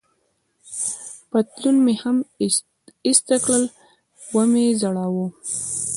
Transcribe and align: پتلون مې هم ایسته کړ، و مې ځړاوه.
پتلون 1.29 1.75
مې 1.85 1.93
هم 2.01 2.17
ایسته 3.07 3.35
کړ، 3.45 3.59
و 4.33 4.35
مې 4.51 4.65
ځړاوه. 4.81 5.25